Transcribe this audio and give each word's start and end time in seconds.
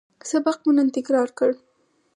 سبق 0.29 0.57
مو 0.65 0.71
نن 0.77 0.87
تکرار 0.97 1.29
کړ 1.37 1.49